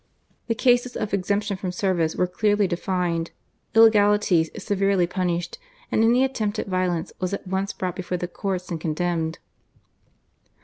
[0.47, 3.29] The cases of exemption from service were clearly defined,
[3.75, 5.59] illegalities severely punished,
[5.91, 9.37] and any attempt at violence was at once brought before the courts and condemned.